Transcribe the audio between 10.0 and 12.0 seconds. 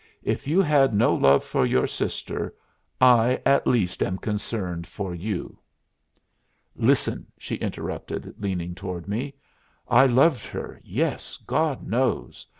loved her, yes, God